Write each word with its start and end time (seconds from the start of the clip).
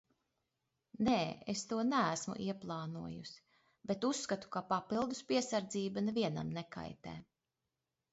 Nē, 1.07 1.17
es 1.51 1.59
to 1.73 1.81
neesmu 1.89 2.33
ieplānojusi, 2.45 3.43
bet 3.91 4.07
uzskatu, 4.09 4.49
ka 4.55 4.63
papildus 4.73 5.21
piesardzība 5.33 6.05
nevienam 6.07 6.51
nekaitē. 6.57 7.15